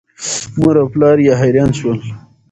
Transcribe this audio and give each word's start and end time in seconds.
مور 0.59 0.75
او 0.81 0.87
پلار 0.93 1.17
یې 1.25 1.33
حیران 1.41 1.71
شول. 1.79 1.97